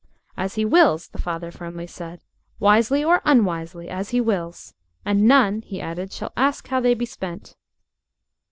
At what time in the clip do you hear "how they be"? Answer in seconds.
6.69-7.05